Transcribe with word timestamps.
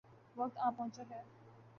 وقت 0.37 0.57
آن 0.57 0.71
پہنچا 0.77 1.03
ہے۔ 1.09 1.21